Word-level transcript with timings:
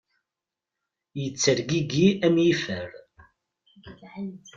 Ittergigi 1.25 2.07
am 2.25 2.35
yifer. 2.45 2.89